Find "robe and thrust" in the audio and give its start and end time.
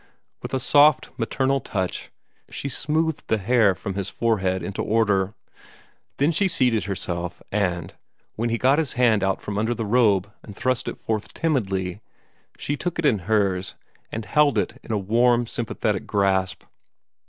9.85-10.87